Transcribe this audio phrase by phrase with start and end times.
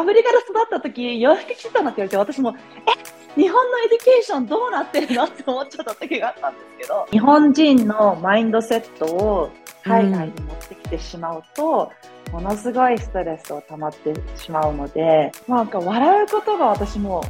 [0.00, 5.24] アフリカで育った時、洋服着てたのって言われて、私も、え、日本の education どうなってるの？
[5.24, 9.50] って思っちゃった時があったんですけど、日本人の mindset を
[9.84, 11.92] 海外に持ってきてしまうと、
[12.28, 17.22] うん、ものすごいストレスを溜まってしまうので、なんか笑うことが私も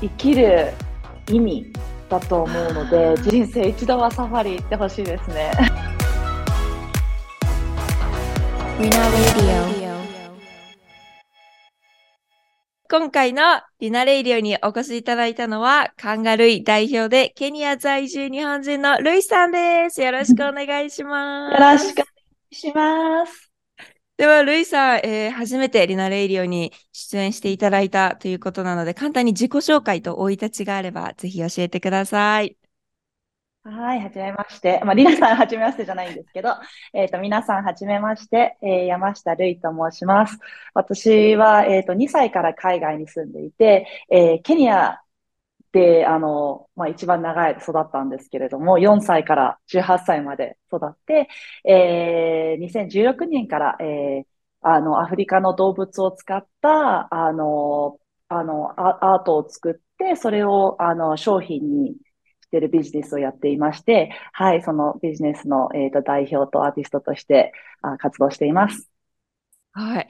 [0.00, 0.72] 生きる
[1.28, 1.70] 意味
[2.08, 5.52] だと思うので、人生一度はサファリ行ってほしいですね。
[12.98, 20.00] 今回のリナレイリオにお越しいただいたのは、カンガルイ代表でケニア在住日本人のルイさんです。
[20.00, 21.60] よろしくお願いします。
[21.60, 22.06] よろしくお願
[22.50, 23.52] いします。
[24.16, 32.56] では、ルイさん、えー、初めてリナレイリオに出演していただいたということなので、簡単に自己紹介と生い立ちがあれば、ぜひ教えてください。
[33.68, 34.80] はい、はじめまして。
[34.84, 36.50] まあ、りなさん、はじめましてじゃないんですけど、
[36.94, 40.38] えっ、ー、と、皆さん、はじめまして、えー、山下るいと申します。
[40.72, 45.00] 私は、えっ、ー、と、2歳から海外に住んでいて、えー、ケニア
[45.72, 51.28] で、あの、まあ、一番長い育ったんですけれども、4歳から18歳まで育って、
[51.64, 54.24] えー、2016年から、えー、
[54.60, 61.96] あの、アフリカの動物を使った、あの、あの、アートを作って、それを、あの、商品に
[62.56, 68.90] しているビジネスをやっていまして、はい、そのビジネスの、えーと、代表とアーティストとしてあ活動しています。
[69.72, 70.08] はい。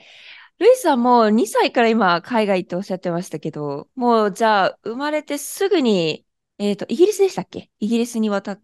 [0.59, 6.25] ルイさんも2歳から今海外っておっしゃってましたけど、もうじゃあ生まれてすぐに、
[6.59, 7.71] えっ、ー、と、イギリスでしたっけ？
[7.79, 8.61] イギリスに渡っ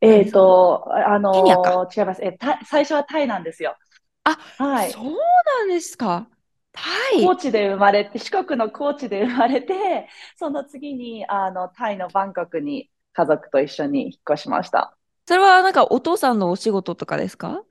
[0.00, 2.20] えっ、ー、と、あのー、違います。
[2.22, 3.76] えた、最初はタイなんですよ。
[4.24, 4.90] あ、はい。
[4.90, 6.28] そうなんですか？
[6.72, 6.82] タ
[7.18, 14.94] イ高知で生まれて、四国の高知で生まれて、その次に、あの、タイのバンコクに家族と一緒に引っ越しました。
[15.26, 17.62] それはなんかお父さんのお仕事とかですか？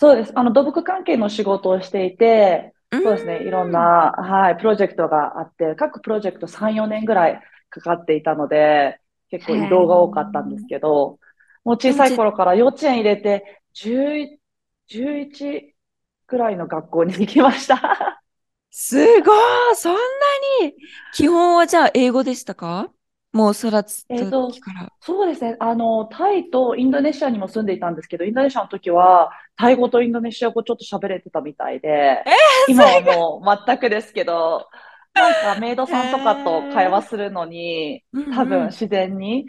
[0.00, 0.32] そうです。
[0.34, 3.42] あの、土木関係の仕事をしていて、そうですね。
[3.42, 7.40] いろんな、はい、プロジェクトがあって、各プロジェクト3、4年ぐらい
[7.70, 11.18] かかっていたので、結構移動が多かったんですけど、
[11.64, 14.38] もう小さい頃から幼稚園入れて、10、
[14.90, 15.74] 11
[16.26, 18.22] ぐらいの学校に行きました。
[18.70, 19.34] すご
[19.72, 19.98] いそんな
[20.62, 20.74] に？
[21.14, 22.90] 基本はじゃあ英語でしたか？
[23.38, 25.56] もう育つ時から、えー、そうですね。
[25.60, 34.66] あの、タイとインドネシアにも住んでいたんですけど、インドネシアの時は、タイ語とインドネシア語ちょっと喋れてたみたいで、えー、今はもう全くですけど、
[35.14, 39.46] なんかメイドさんとかと会話するのに、えー、多分自然に、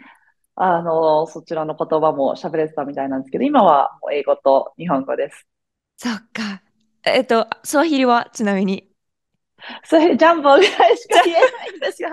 [0.54, 5.46] あの、そちらの言葉も喋れてたみたいなんですけど、今は英語と日本語です。
[5.96, 6.62] そっか。
[7.04, 8.89] えっと、ソワヒリはちなみに？
[9.84, 12.10] それジャンボぐらいしか言えないんですよ。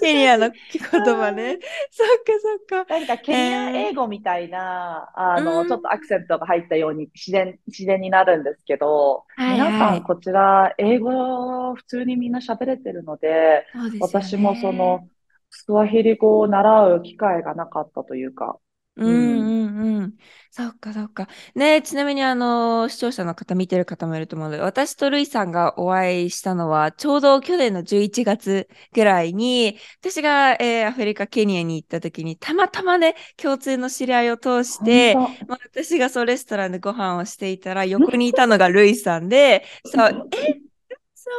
[0.00, 1.58] ケニアの言葉ね。
[1.90, 2.32] そっか
[2.68, 2.94] そっか。
[2.94, 15.08] なんかケニア英語みたいな、えー、あの、ちょっとアクセントが入ったように自然、自然になるんですけど、はいはい、皆さんこちら英語普通にみんな喋れてるので、で私もその、
[15.50, 18.58] スワヒリ語を習う機会がなかったというか、
[18.96, 20.16] うんうんうん。
[20.50, 21.28] そっかそっか。
[21.54, 40.69] ね、ちなみにあの、視聴者の方見てる方もいると思うので、私とルイさんがお会いしたのは、ちょうど去年の11月ぐらいに、私が、えー、アフリカ、ケニアに行った時に、たまたまね、共通の知り合いを通して、まあ、私がそうレストランでご飯をしていたら、横にいたのがルイさんで、そう、 えさ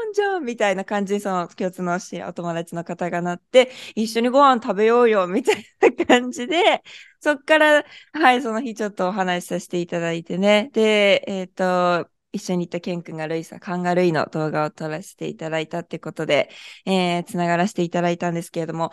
[0.06, 1.96] んじゃんみたいな感じにその共通の
[2.28, 6.84] お友達の方がなって、一緒にご飯食べようよみたいな感じで、
[7.20, 10.70] そっから、はい、その日ちょっとお話しさせていただいてね。
[10.74, 16.50] で、えっ、ー、と、一緒に行ったケン君がルイさん、カンガルイの動画を撮らせていただいたってことで、
[16.86, 18.92] えー、つながらせていただいたんですけれども、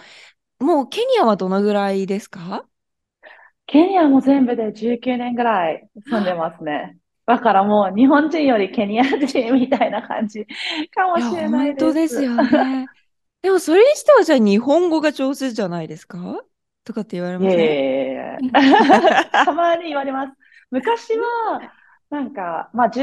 [0.59, 2.67] もうケニアはどのぐらいですか？
[3.67, 6.97] ケニアも全部で19年ぐらい住んでますね。
[7.29, 10.47] だからもう日本人よりケニア人みたいな感じ
[10.95, 11.85] かもしれないです。
[11.85, 12.87] 本当ですよね。
[13.43, 16.19] でもそれにしてはじゃあ日本語が上手じゃないですか？
[16.85, 18.39] とかって言われますね。
[19.31, 20.33] たまに言われます。
[20.71, 21.61] 昔は、
[22.09, 23.03] なんか、まあ、十、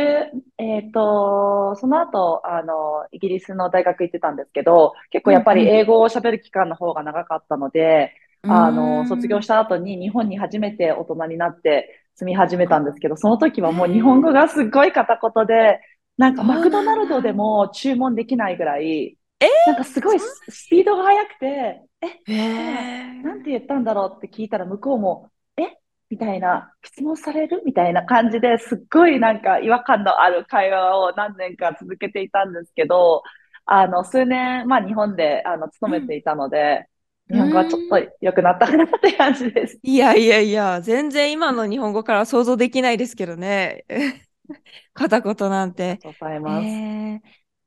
[0.57, 15.79] えっ、ー、と、その後、あの、イギリスの大学行ってたんですけど、結構やっぱり英語を喋る期間の方が長かったので、うん、あの、卒業した後に日本に初めて大人になって住み始めたんですけど、その時はもう日本語がすっごい片言で、
[16.17, 19.47] なんかマクドナルドでも注文できないぐらい、え？
[19.67, 21.81] なんかすごいスピードが速くて、
[22.27, 25.77] え、なんて言ったんだろうって聞いたら向こうも、え？
[26.09, 27.61] みたいな、質問される？
[27.65, 33.23] みたいな感じですっごいなんか違和感のある会話を何年か続けていたんですけど、
[33.65, 36.87] あの、数年、まあ日本で、あの、勤めていたので、
[37.31, 39.79] 日本語はちょっと良くなったかなって感じです。
[39.83, 43.85] いやいやいや、全然今の日本語から想像できないですけどね。
[44.93, 46.01] 片言なんて。
[46.01, 46.85] ございます。
[47.15, 47.21] えー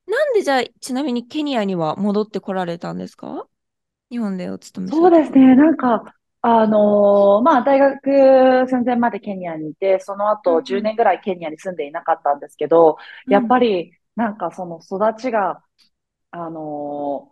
[0.07, 3.49] なんでじゃあ、ちなみにケニアには戻ってこられたんですか？
[4.11, 5.11] 日本でお勤めすそう。
[5.11, 5.55] ですね。
[5.55, 12.97] なんか、あのーまあ、大学寸前までケニアにいて、その後10うんうん年ぐらいケニアに住んでいなかったんですけど、
[13.29, 15.63] やっうんぱり、なんかその育ちが、
[16.33, 17.31] あの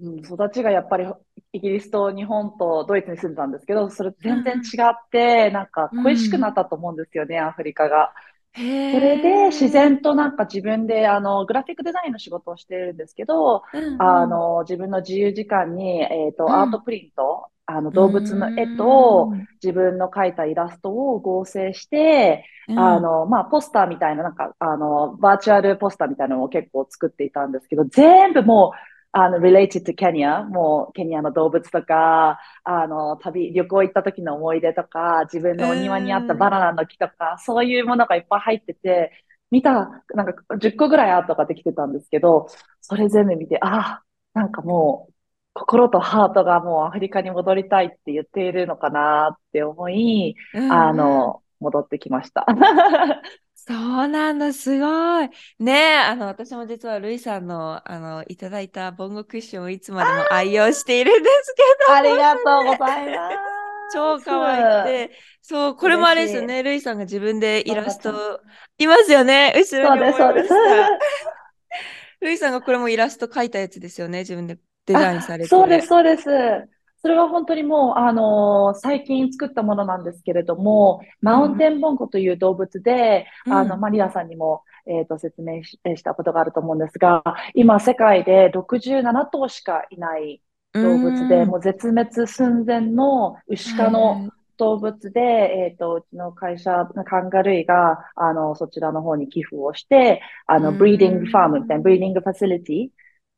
[0.00, 1.06] ーうん、育ちがやっぱり
[1.52, 4.58] イギリスと日本とドイツに住んでたんですけど、それ全然違
[4.90, 8.12] って、なんかうん恋しくなったと思うんですよね、アフリカが。
[8.52, 9.70] へそれで自え。
[9.70, 19.48] 然となんか自分であのグラフィックデザインの仕事をしてるんですけど、うんうんあの自分の自由時間に、えっと、アートプリント、あのう動物の絵とん。
[19.62, 28.78] 自分の描いたイラストを合成して、うんあの、まあ、ポスターみたいな、なんか、あの、バーチャルポスターみたいなのを結構作っていたんですけど、全部もう、
[29.12, 39.12] あの、related to Kenya、もう、ケニアの動物とか、あの、旅、旅行行った時の思い出とか、自分のお庭にあったバナナの木とか、そういうものがいっぱい入ってて、
[39.50, 42.48] 見た、なんか10個ぐらいアートができてたんですけど、
[42.80, 45.14] それ全部見て、ああ、なんかもう、
[45.54, 50.36] 心とハートがもうアフリカに戻りたいって言っているのかなって思い、
[50.68, 52.46] あの、戻ってきました。
[53.68, 53.74] そ
[54.04, 55.28] うなんだ、すごい。
[55.58, 63.36] ねえ、あの、私も実はルイさんの、あの、いただいたボンゴクッションをいつまでも愛用しているんですけど、ありがとうございます。
[63.92, 65.10] 超可愛くて、
[65.42, 68.40] そう、これもあれですよ嬉ね、ルイさんが自分でイラス頑ト、
[68.78, 70.48] いますよね、後ろそうです、に思いまそうです。
[70.48, 70.98] した。
[72.20, 75.88] ルイさんがこれもイラスト描いたやつですよね、自分でデザインされてそうです、る。
[75.88, 76.77] そうです。
[77.08, 83.54] それは本当にもう、あのー最近作ったものなんですけれども、マウンテンボンゴという動物で、うん。
[83.54, 87.22] あの、マリアさんにも、えっと、説明ししたことがあると思うんですが、
[87.54, 90.42] 今、世界で67頭しかいない
[90.80, 91.48] 動物で、うん。
[91.48, 94.48] もう絶滅寸前の牛科はいのはい。
[94.58, 100.76] 動物で、えっと、うちの会社のカンガルーイが、あの、そちらの方に寄付をして、あの、うん。
[100.76, 102.90] ブリーディングファームみたいな、ブリーディングファシリティ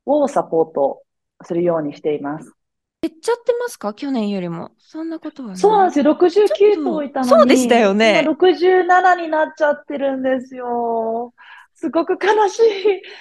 [0.06, 1.02] をサポート
[1.44, 2.52] するようにしています。
[3.02, 3.94] 減っちゃってますか？
[3.94, 4.72] 去年よりも。
[4.78, 5.56] そんなことはない。
[5.56, 6.04] そうなんですよ。
[6.04, 11.32] ちょっ69と頭いたのに、そうでしたよね今67になっちゃってるんですよ。
[11.74, 12.60] すごく悲し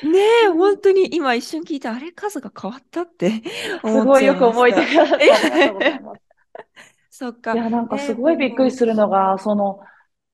[0.03, 0.07] い。
[0.07, 3.31] ねえ、本当に今一瞬聞いて、あれ、数が変わったって
[3.85, 4.85] す思ごいよっちゃいまく覚えて。
[4.85, 6.21] くださってありがとうございます。
[7.09, 7.53] そっか。
[7.53, 9.79] いや、なんかねすごいびっくりするのが、その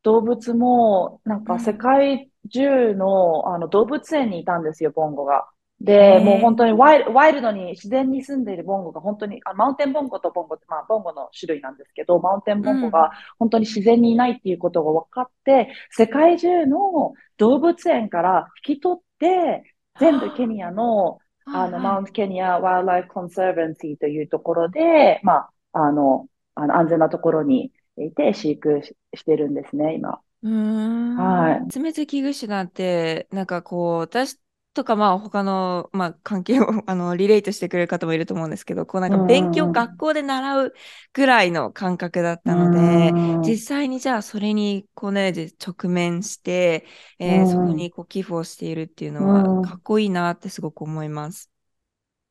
[0.03, 5.47] 動物も、なんか世界中のあの動物園にいたんですよ、ボンゴが。
[5.85, 19.63] で、もう本当にワイルワイルドに自然に住んでいるボンゴが本当に、あマウンテンボンゴとボンゴって、まあボンゴの種類なんですけど、マウンテンボンゴが本当に自然にいないっていうことが分かって、世界中の動物園から引き取って、
[19.99, 30.19] 全部ケニアのあの、マウントケニアワイルドライフコンサーバンシーというところで、まあ、あの、あの安全なところにいて飼育ししてるんですね、今。
[30.43, 31.15] うーん。
[31.17, 31.61] はい。
[31.65, 34.39] 絶滅危惧種なんて、なんかこう、私
[34.75, 40.73] とかまあ他の、まあ、関係を あのリレートしてくれる方もいると思うんですけど、こうなんか勉強、うん学校で習う
[41.13, 46.85] ぐらいの感覚だったので、うん実際にじゃあそれにこうね、じ直面して、
[47.19, 51.51] えーうんそこにこう寄付をしているっていうのうんはかっこいいなってすごく思います。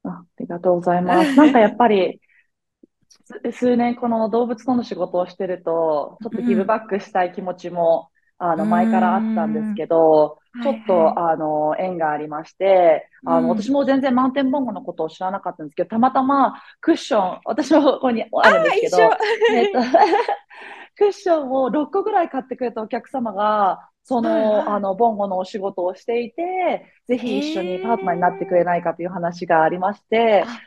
[0.05, 1.35] あありがとうございます。
[1.37, 2.21] なんかやっぱり、
[3.53, 13.43] す数年この動物との仕事をしてると、ちょっとギブバックしたい気持ちも、あの、うん前からあったんですけど、うんちょっと、はいあの、縁がありまして、あうん。
[13.45, 18.99] の、私も全然マウンテンボンゴのことを知らなかったんですけど、たまたまクッション、私もここにあるんですけど、
[19.55, 19.79] えっと、
[20.97, 24.67] クッションを6個ぐらい買ってくれたお客様が、その、はいはい。
[24.77, 30.61] あの、ボンゴのお仕事をしていて、ぜひ一緒にパートナーになってくれないかという話がありまして、あ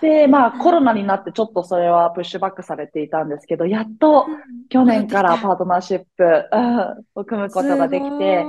[0.00, 4.26] で、まあコロナにっなってちょっとそれはプッシュバックされていたんですけど、やっと
[4.70, 8.46] 去年からパートナーシップうんを組むことができて、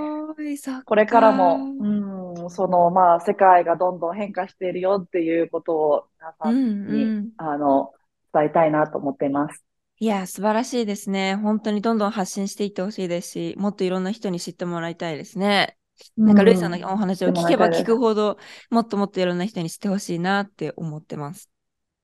[0.86, 7.92] これからも、うん、その、まあ、世界がどんどん変化しているよっていうことを皆さうんんに、うんあの、
[8.34, 9.64] 伝えたいなと思っています。
[10.00, 11.36] いや、素晴らしいですね。
[11.36, 15.78] 本当にどんどん発信していってほしいですし、もっといろんな人に知ってもらいたいですね。
[16.18, 18.38] なんか、ルイさんのお話を聞けば聞くほど、
[18.70, 21.50] もっともっといろんな人に知ってほしいなって思ってます。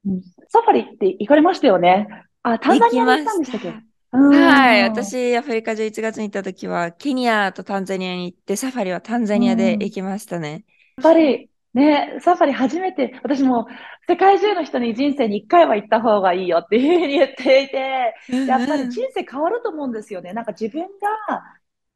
[0.06, 2.08] うんサファリって行かれましたよね。
[2.44, 3.68] あ、タンザニアに行ったんでしたっけ？
[3.68, 4.84] うんはい。
[4.84, 10.65] 私、アフリカ11月に行った時は、ケニアとタンザニアに行って、サファリはタンザニアで行きましたね。
[10.98, 13.68] やっぱり、ね、サファリ初めて、私も
[14.08, 18.13] 世界中の人に人生に一回は行った方がいいよっていうふうに言っていて、
[18.46, 20.34] やっぱり人生変わると思うんですよね。
[20.34, 20.84] なんか自分
[21.27, 21.44] が、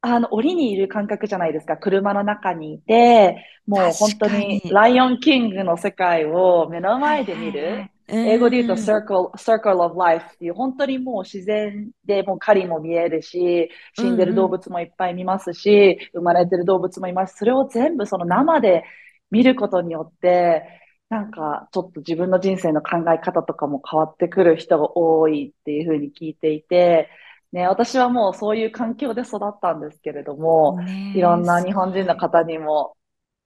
[0.01, 1.77] あの、檻にいる感覚じゃないですか。
[1.77, 7.89] 車の中にいて、もう本当にライオンキングの世界を目の前で見る。
[8.07, 17.37] 英語で言うと circle, circle of life っていう本当にもう自然でもう狩りも見えるし、死んでる動物もいっぱい見ますし、生まれてる動物もいます。
[17.37, 18.83] それを全部その生で
[19.31, 20.63] 見ることによって、
[21.09, 27.09] なんかちょっと自分の人生の考え方とかも変わってくる人が多いっていうふうに聞いていて、
[27.51, 30.79] ね、私はもうそういう環境で育ったんですけれども、
[31.15, 32.95] いろんな日本人の方にも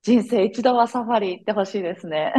[0.02, 2.34] 人生一度はサファリ行ってほしいですね。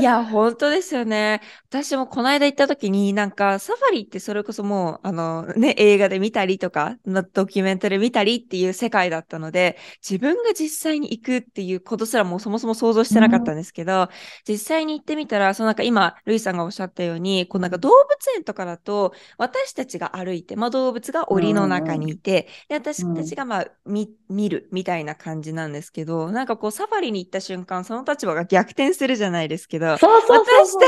[0.00, 1.42] いや、本当ですよね。
[1.68, 6.96] 私もこの間行った時に、なんかサファリってそれこそもう、あのね、映画で見たりとか、
[7.34, 14.08] ドキュメントで見たりっていう世界だったので、自分が実際に行くっていうことすらもうそもそも想像してなかったんですけど、うん、
[14.48, 29.98] 実際に行ってみたら、そのなんか今、ルイさんがおっしゃったように、こうなんか動物園とかだと、私たちが歩いて、まあ動物が檻の中にいて、で私たちがまあ見見るみたいな感じなんですけど、なんかこうサファリに行った瞬間、その立場が逆転するじゃないですけど、私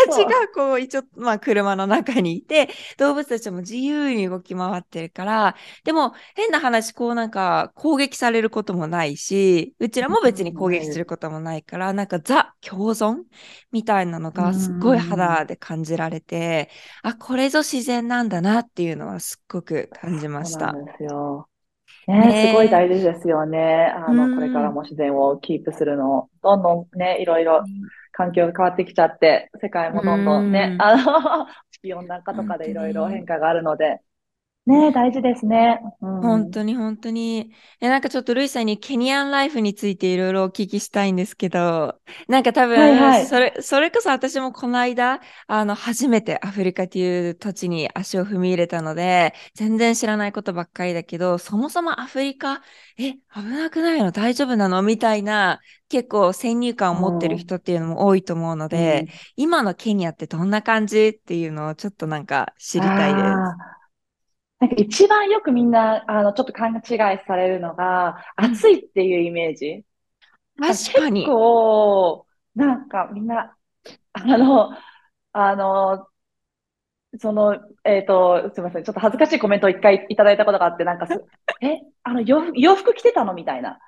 [0.07, 13.25] たちがこう一応、まあ車の中にいて、動物たちも自由に動き回ってるから、でも変な話、こうなんか攻撃されることもないし、うちらも別に攻撃することもないから、なんかザ共存
[13.73, 16.71] みたいなのがすっごい肌で感じられて、
[17.03, 20.73] あ、これぞ自然なんだなっていうのはすっごく感じました。
[20.73, 21.49] そうなんですよ。
[22.07, 23.93] ね、すごい大事ですよね。
[23.97, 26.31] あの、これからも自然をキープするの。
[26.43, 27.69] どんどんね、いろいろ
[28.13, 34.01] 環境が変わってきちゃって、世界もどんどんね、あの、地球温暖化とかでいろいろ変化があるので、
[34.67, 35.81] ね大事ですね。
[36.01, 37.53] うん、本当に本当に。
[37.81, 41.95] え、なんかちょっとルイさんにケニアンライフについていろいろお聞きしたいんですけど、
[42.27, 52.61] なんか多分、はいはい、それ、それこそ私もこの間、あの、初めてアフリカという土地に足を踏み入れたので、全然知らないことばっかりだけど、そもそもアフリカ、
[52.99, 54.11] え、危なくないの？
[54.11, 54.83] 大丈夫なの？
[54.83, 61.09] みたいな、結構先入観を持ってる人っていうのも多いと思うので、うん、今のケニアってどんな感じ？
[61.09, 63.27] っていうのをちょっとなんか知りたいです。
[64.59, 69.85] なんか一番よくみんな、あの、ちょっと勘違いされるのが、暑いっていうイメージ。
[70.59, 71.21] 確かに。
[71.21, 73.57] 結構、なんかみんな、
[74.13, 74.71] あの、
[75.33, 76.09] あの、
[77.19, 78.85] その、えっ、ー、と、すみません。
[78.85, 81.13] ちょっと恥ずかしいコメントを一回いただいたことがあって、なんかす、
[81.61, 83.35] え、あの洋、洋服着てたの？
[83.35, 83.79] みたいな。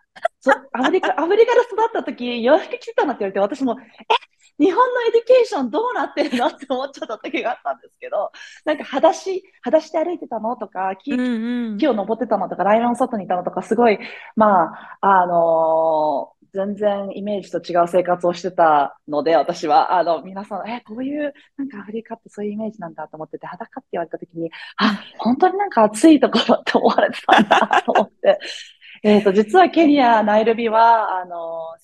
[0.40, 3.12] そアフリカ、 アフリカで育った時、洋服着てたの？
[3.12, 3.84] って言われて、私も、え、
[4.58, 8.32] 日本の education どうなってるのって思っちゃった時があったんですけど、
[8.64, 13.98] なんか裸足、裸足で歩いてたのとか、木,、木を登ってたのとか、ライオン外にいたのとか、すごい、
[14.36, 28.38] まあ、あのー、全然イメージと違う生活をしてたので、私は、あの、皆さん、え、こういう、なんかアフリカってそういうイメージなんだと思ってて、裸って言われた時に、あ、本当になんか暑いところって思われてたんだと思って、
[29.02, 31.76] えっ、ー、と、実はケニア、ナイルビは、あの、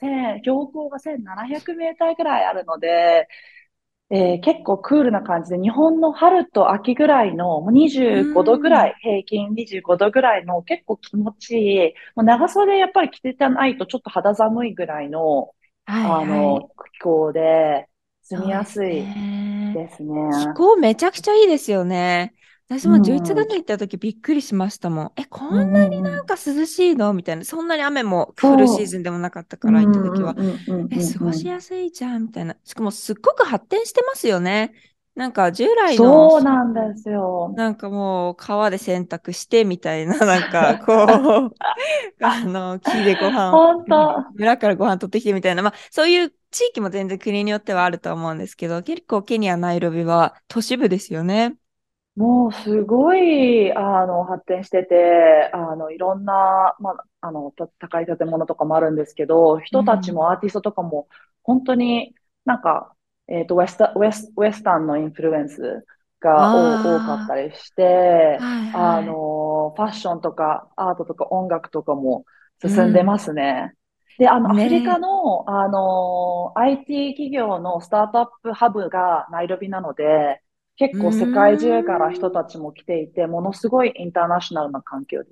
[0.42, 3.28] 標高が1700メーターぐらいあるので、
[4.10, 15.50] えー、結構クールな感じで、日本の春と秋ぐらいの、もう25度ぐらい、平均25度ぐらいの結構気持ちいい、もう長袖やっぱり着てたないとちょっと肌寒いぐらいの、
[15.86, 17.88] はいはい、あの、気候で、
[18.22, 19.04] 住みやすい
[19.74, 20.30] ですね。
[20.32, 22.33] 気候めちゃくちゃいいですよね。
[22.68, 25.12] 私も11月に行った時びっくりしましたもん。
[25.16, 27.12] え、こんなになんか涼しいの？
[27.12, 27.44] みたいな。
[27.44, 30.36] そんなに雨も降るシーズンでもなかったから行った時は。
[30.90, 32.56] え、過ごしやすいじゃんみたいな。
[32.64, 34.74] しかもすっごく発展してますよね。
[35.14, 37.56] なんか従来の、そうなんですよ。
[37.56, 41.56] なんかもう川で洗濯してみたいな、 なんかこう、
[42.24, 51.56] あの、木でご飯本当村からご飯取ってきてみたいな、まあそういう地域も全然国によってはあると思うんですけど、結構ケニア、ナイロビは都市部ですよね。
[52.16, 61.08] もうすごい、あの、発展してて、あの、いろんな、まあ、あの、高い建物とかもあるんですけど、人たちもアーティストとかも、
[61.42, 62.94] 本当になんか、
[63.26, 65.84] えっと、ウェスタ、ウェス、ウェスタンのインフルエンス
[66.20, 66.54] が
[66.84, 72.24] 多かったりして、はいはい、あの、ファッションとかアートとか音楽とかも
[72.64, 73.72] 進んでますね。
[74.18, 80.43] うん、で、あの、アフリカの、あの、IT 企業のスタートアップハブがナイロビなので、
[80.76, 85.30] 結構世界中から人たちも来ていて、ものすごいインターナショナルな環境で。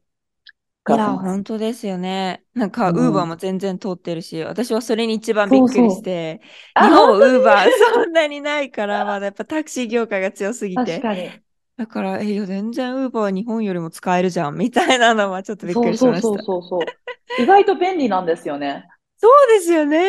[0.89, 2.45] いや、本当ですよね。
[2.55, 6.41] なんか、ウーバーも全然通ってるし、うん、私はそれに一番びっくりして、
[6.77, 10.93] そうそう日本ウーバーそんなにないから、まだやっぱタクシー業界が強すぎて。
[10.97, 11.43] 確かに。
[11.77, 16.23] だから、え、いや、全然ウーバー日本よりも使えるじゃん、みたいなのはちょっとびっくりしました。
[16.23, 16.99] そうそうそうそ
[17.39, 18.87] う意外と便利なんですよね。
[19.19, 20.01] そうですよね。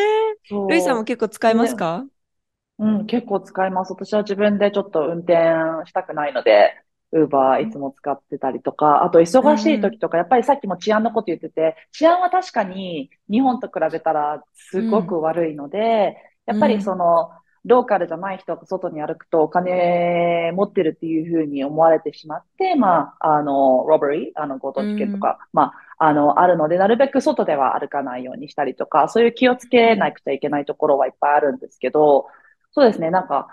[0.68, 2.06] ルイさんも結構使いますか、
[2.80, 3.94] うん、結構使います。
[3.94, 5.34] 私は自分でちょっと運転
[5.86, 6.74] したくないので、
[7.12, 17.30] ウーバーいつも使ってたりとか、あと忙しい時とか、やっぱりさっきも治安のこと言ってて、治安は確かに日本と比べたらすごく悪いので、やっぱりその、
[17.66, 32.26] ローカルじゃない人が外に歩くとお金持ってるっていうふうに思われてしまって、まあ、あの、ロバリー、あの、強盗事件とか、まあ、あの、あるので、なるべく外では歩かないようにしたりとか、そういう気をつけなくちゃいけないところはいっぱいあるんですけど、
[32.74, 33.48] そうですね、なんか、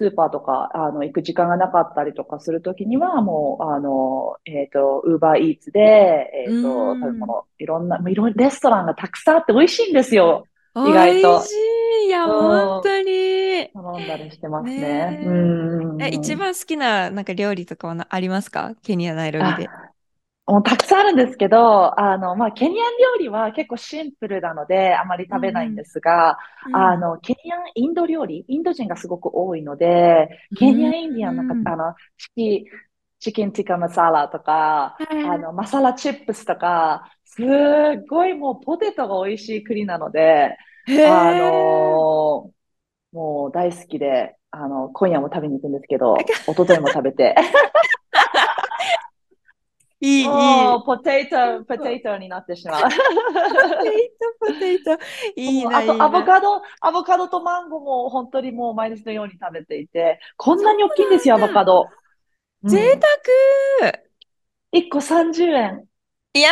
[0.00, 10.46] スーパーとか、あの、行く時間がなかったりとかするときには、もう、あの、えっ、ー、と、ウーバーイーツで、えっ、ー、と、食べ物、いろんな、いろんなレストランがたくさんあって美味しいんですよ。
[10.74, 11.28] 意外と。
[11.28, 11.52] 美味し
[12.04, 12.06] い。
[12.06, 13.68] いや、本当に。
[13.74, 14.80] 頼んだりしてますね。
[14.80, 16.02] ねうん。
[16.02, 18.72] え、一番好きな、なんか料理とかはありますか？
[18.82, 19.70] ケニア、ナイロビで。
[20.50, 30.28] もうたくさんあるんですけど、あの、まあ、ケニアン料理は結構シンプルなので、あまり食べないんですが、うん、あの、ケニアンインド料理、インド人がすごく多いので、
[30.58, 32.64] ケニアンインディアンの、うん、あの、チキ、
[33.20, 37.46] チキンティカマサラとか、あの、マサラチップスとか、すっ
[38.08, 40.56] ごいもうポテトが美味しい国なので、
[41.08, 42.50] あの
[43.12, 46.16] もう大好きで、あの、今夜も食べに行くんですけど、
[46.48, 47.36] 一昨日も食べて。
[50.00, 50.26] いい、いい。
[50.86, 52.82] ポテト、ポテトになってしまう。
[52.82, 54.98] ポテト、ポテト。
[55.36, 55.78] いいな。
[55.78, 61.86] あと、アボカド、アボカドとマンゴーも本当にもう毎日のように食べていて、こんなに大きいんですよ、アボカド。
[62.64, 62.98] 贅
[63.78, 65.84] 沢、うん、!1 個30円。
[66.32, 66.44] 安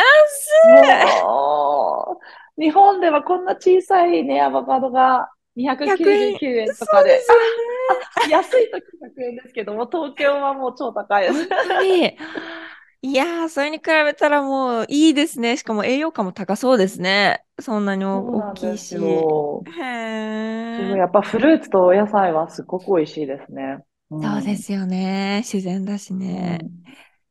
[2.57, 7.21] い日本ではこんな小さいね、アボカドが299円とかで。
[8.29, 8.83] 安い時
[9.19, 11.49] 100円ですけども、東京はもう超高いです。
[13.01, 15.55] いやー、それに比べたらもういいですね。
[15.55, 17.45] しかも栄養価も高そうですね。
[17.57, 18.95] そんなに大きいし。
[18.95, 20.95] へー。
[20.97, 23.77] やっぱフルーツとお野菜はすごく美味しいですね。
[24.11, 25.43] うん、そうですよね。
[25.45, 26.59] 自然だしね。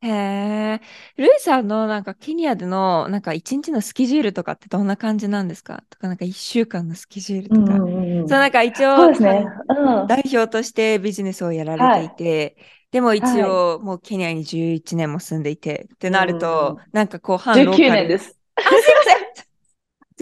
[0.02, 0.80] うん、へえ。
[1.18, 5.84] ルイさんのなんかケニアでのなんか一日のスケジュールとかってどんな感じなんですか？
[5.90, 7.75] とかなんか一週間のスケジュールとか。
[7.75, 17.85] うんうんうん、そうなんか一応、そうですね、うん、代表としてビジネスをやられていて、はいでも一応、もうケニアに11年も住んでいて、ってなると、なんかこう、反ローカル。
[17.85, 18.38] 19年です。
[18.57, 18.73] あ、すい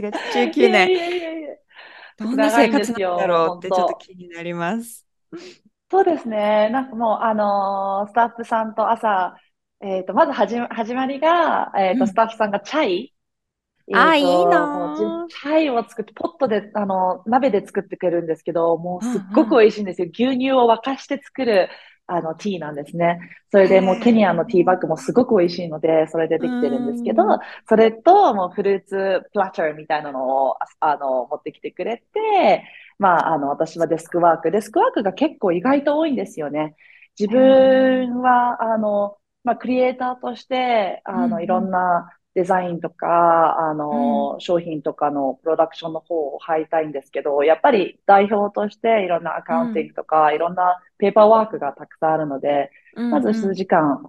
[0.02, 0.44] ません。
[0.44, 0.90] 違う、19年。
[0.90, 1.48] いやいやいや
[2.18, 5.06] どんな生活なんだろうってちょっと気になります。
[5.90, 6.68] そうですね。
[6.70, 9.36] なんかもう、あのー、スタッフさんと朝、
[9.80, 13.14] えっ、ー、と、まずはじ始まりが、えっ、ー、と、スタッフさんがチャイ、
[13.94, 20.06] あ、いいなチャイを作って、ポットで、あの、鍋で作ってくれるんですけど、もうすっごく美味しいんですよ。
[20.06, 21.68] うんうん、牛乳を沸かして作る
[22.06, 23.18] あの、ティーなんですね。
[23.50, 27.22] それでもうケニアのティーバッグもすごく美味しいので、それでできてるんですけど、
[27.68, 32.64] それともうフルーツプラッターみたいなのを、あの、持ってきてくれて、
[32.98, 34.50] まあ、あの、私はデスクワーク。
[34.50, 36.76] デスクワークが結構意外と多いんですよね。
[37.18, 54.02] 自分は、あの、まあ、クリエイターとして、あの、いろんなデザインとか、あの、うん、商品とかのプロダクションの方を入りたいんですけど、やっぱり代表としていろんなアカウンティングとか、うん、いろんなペーパーワークがたくさんあるので、うんうん、まず数時間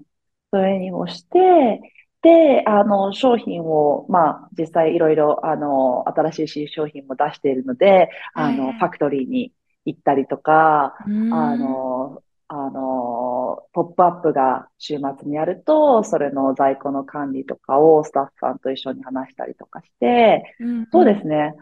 [0.52, 1.80] トレーニングをして、
[2.22, 9.54] で、あの、商品を、まあ、実際いろいろ、あの、新しい商品も出しているので、あの、ファクトリーに
[9.86, 21.54] 行ったりとか、あの、あの、ポップアップが週末にあると、それの在庫の管理とかをスタッフさんと一緒に話したりとかして、うん、そうですね。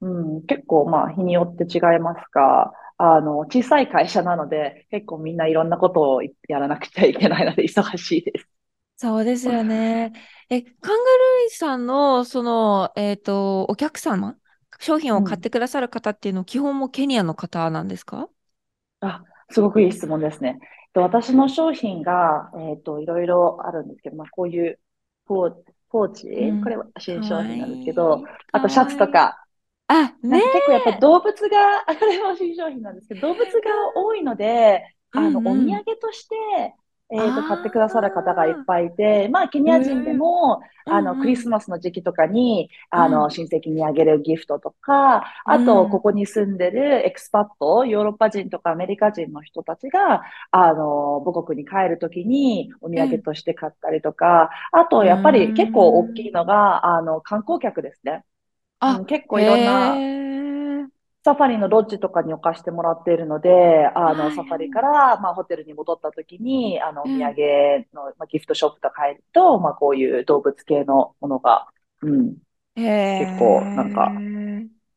[0.00, 8.48] うん、結構まあ日によって違いますが、あの、小さい会社なので、結構みんないろんなことをやらなくちゃいけないので忙しいです。
[8.96, 10.12] そうですよね。
[10.48, 14.36] え、カンガルーさんの、その、えっ、ー、と、お客様、
[14.78, 18.28] 商品を買ってくださる方っていうの、うん、基本もケニアの方なんですか？
[19.00, 20.58] あ、すごくいい質問ですね。
[20.94, 24.78] 私の商品が、えっ、ー、と、いろいろあるんですけど、まあ、こういう
[25.26, 25.54] ポー
[25.94, 29.44] ポーチ、うん、これは新商品なんですけど、あとシャツとか、
[29.86, 35.46] あ、ね結構やっぱ動物が、 これも新商品なんですけど、動物が多いので、あの、うん。
[35.46, 36.36] うん、お土産として、
[37.10, 58.24] えっ、ー、と、買ってくださる方がいっぱいいて、まあ、ケニア人でも、あの、クリスマスの時期とかに、あの、親戚にあげるギフトとか、あと、ここに住んでるエクスパット、ヨーロッパ人とかアメリカ人の人たちが、あの、母国に帰るときにお土産として買ったりとか、あと、やっぱり結構大きいのが、あの、観光客ですね。
[58.80, 59.94] あ、結構いろんな、
[61.24, 71.66] サファリのロッジとかに置かしてもらっているので、あの、サファリから、まあ、ホテルに戻った時に、あの、お土産の、まあ、ギフトショップとか入ると、まあ、こういう動物系のものが、
[72.02, 72.36] うん、
[72.74, 74.12] 結構、なんか、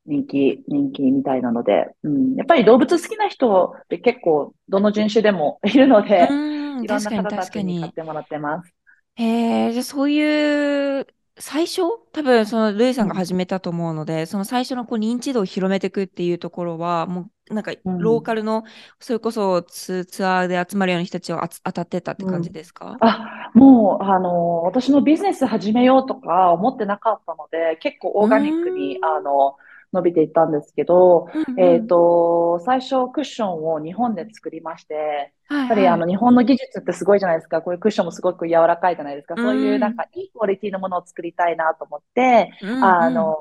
[0.04, 6.28] 人気、人気みたいなので、うん、やっぱり動物好きな人って結構、どの人種でもいるので、
[6.82, 8.70] いろんな方たちに買ってもらってます。
[9.16, 11.06] へえ、じゃあそういう
[11.40, 17.98] 最初多分そのルイさんが始めたと思うので、その最初のこう認知度を広めていくっていうところは、もうなんかうん。
[17.98, 18.64] ローカルの、
[19.00, 29.04] それこそツツアーで集まるような人たちをあつ当たってたって感じですか、あ、もう、あの、私のビジネス始めようとか思ってなかったので、結構オーガニックに、うーん。
[29.04, 29.56] あの、
[29.92, 37.62] 伸びていったんですけど、うんうんえっと、最初クッションを日本で作りまして、はいやっぱりあはいの日本の技術ってすごいじゃないですか。
[37.62, 39.34] こういうクッションもすごく柔らかいじゃないですか。
[39.36, 43.36] そういうなんかいいクオリティのものを作りたいなと思って、うんうんあの、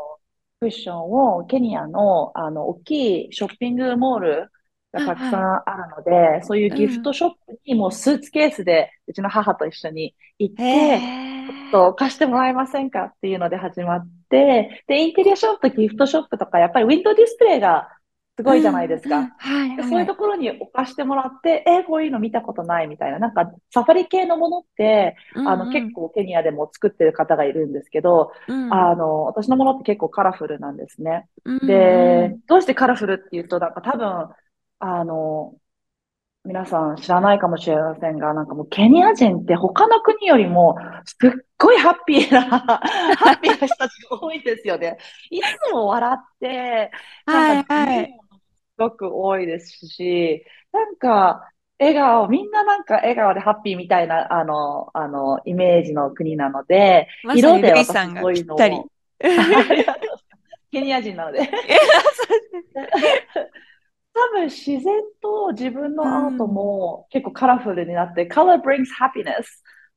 [0.59, 4.51] クッションをケニアのあの大きいショッピングモール
[4.91, 10.99] がたくさんあるので、そういうギフトショップにもうスーツケースでうちの母と一緒に行って、へ
[11.45, 17.89] ちょっと貸してもらえませんかっていうので始まって、で、インテリアショップ、ギフトショップとか、やっぱりウィンドウディスプレイが
[18.37, 19.17] すごいじゃないですか。
[19.17, 19.77] うんうんはいはい。
[19.77, 23.19] でそういうところに置かしてもらって、えーこういうの見たことないみたいな。
[23.19, 31.27] なんか、サファリ系のものって、あの、結構ケニアでも作ってる方がいるんですけど、うん、あの、私のものって結構カラフルなんですね。
[31.45, 34.29] うんで、どうしてカラフルっていうと、なんか多分、
[34.79, 35.55] あの、
[36.45, 42.41] 皆さん知らないかもしれませんが、なんかもうケニア人って他の国よりもすっごいハッピーな、
[43.17, 44.97] ハッピーな人たちが多いですよね。
[45.29, 46.91] いつも笑って、
[47.25, 48.27] なんかはいはい
[48.77, 58.57] すごく多いですし、なんか、笑顔、みんななんか笑顔でハッピーみたいな、あの、あの、イメージの国なので、色で私そういうのを
[60.71, 61.49] ケニア人なので。
[64.33, 64.83] 多分自然
[65.21, 69.45] と自分のアートも結構カラフルになって、color brings happiness。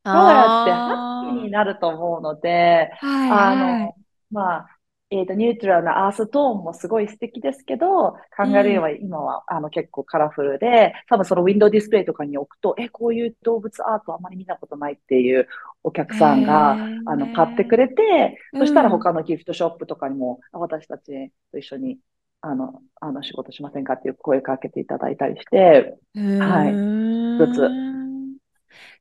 [0.04, 3.94] カラーってハッピーになると思うので、はいあはい。
[3.94, 3.96] の、
[4.30, 4.66] まあ、
[5.10, 15.48] えっと、ニュートラルなアーストーンもすごい素敵ですけど、カンガルーは今は、あの結構カラフルで、多分そのウィンドウディスプレイとかに置くと、え、こういう動物アートあまり見たことないっていう
[15.82, 21.98] お客さんが、あの、買ってくれて、そしたら他のギフトショップとかにも、あ私たちと一緒に、
[22.42, 27.70] あの、あの、仕事しませんかっていう声かけていただいたりして、はい一一つ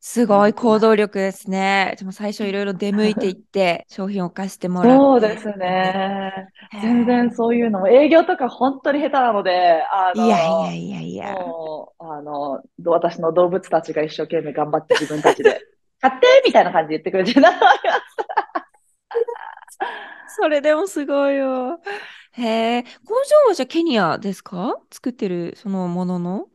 [0.02, 1.96] すごい行動力ですね。
[2.00, 4.98] でも最初いろいろ出向いていって、商品を貸してもらって。
[4.98, 6.48] そうですね。
[6.82, 11.36] 全然そういうのも、営業とか本当に下手なので、あの、いやいやいやいや。
[12.00, 15.60] あの、私の動物たちが一生懸命頑張って自分たちで、
[16.00, 17.52] 買ってみたいな感じで言ってくれてるな。
[20.36, 21.80] それでもすごいよ。
[22.34, 22.84] へえ。
[23.06, 23.16] 工
[23.46, 24.76] 場はじゃあケニアですか？
[24.92, 26.50] 作ってるそのものの？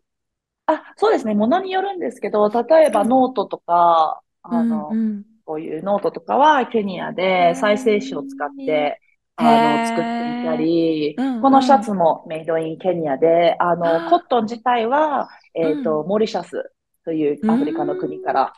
[0.66, 1.34] あ、そうですね。
[1.34, 5.24] ものによるんですけど、例えばノートとか、あの、うんうん。
[5.44, 8.98] こういうノートとかはケニアで再生紙を使って、
[9.36, 14.10] あの、作っていたりうんうん、このシャツもメイドインケニアで、ああの、ー。
[14.10, 16.70] コットン自体は、えっうと、モリシャス
[17.04, 18.52] というアフリカの国から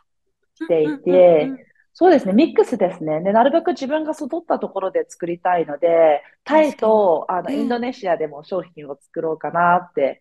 [0.54, 1.65] 来ていうんうんてうん、
[1.98, 3.22] そうですね、ミックスですね。
[3.22, 10.20] で、なるべく自分が育ったところで作りたいので、タイと、あの、うんインドネシアでも商品を作ろうかなって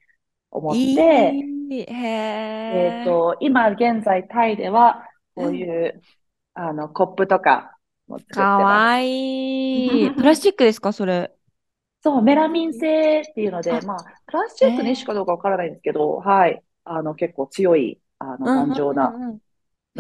[0.52, 1.02] 思っいい。
[1.06, 1.52] て、
[1.88, 1.92] へえ。
[2.70, 6.04] えっと、今現在タイでは、こういう、
[6.54, 8.88] あの、コップとかも作ってかます。
[8.88, 10.12] わいい。
[10.16, 11.32] プラスチックですかそれ？
[12.04, 16.64] そう、メラミン製っていうので、あまあ、プラスチックの一種かどうかわからないんですけど、はい。
[16.84, 19.40] あの、結構強い、あの、頑丈なうんうんうん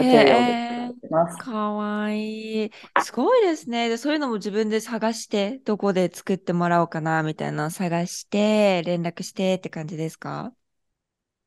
[0.03, 1.37] リアルで作られてます。
[1.37, 2.71] かわいい。
[2.97, 3.89] すごいですね。
[3.89, 10.53] で、そういうのも自分で探して、どこで作ってもらおうかな、みたいなのを探して、連絡してって感じですか？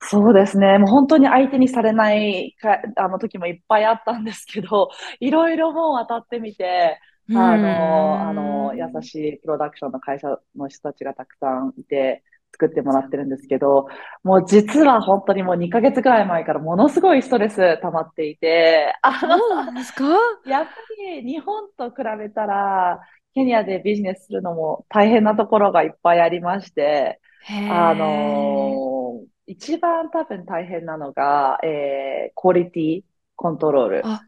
[0.00, 0.78] そうですね。
[0.78, 6.98] もう本当に相手にされないか、あの時もいっぱいあったんですけど、 いろいろもう当たってみて、
[7.32, 12.22] あの、あの、優しいプロダクションの会社の人たちがたくさんいて、
[12.60, 13.86] 作ってもらってるんですけど、
[14.24, 20.04] もう実は本当にもう2ヶ月ぐらい前からものすごいストレス溜まっていて、あそうの、なんですか？
[20.44, 23.00] やっぱり日本と比べたら、
[23.34, 33.02] ケニアでビジネスするのも大変なところがいっぱいありまして、へあーのー一番多分大変なのが、えー、クオリティ
[33.36, 34.12] コントロール。
[34.12, 34.22] あ、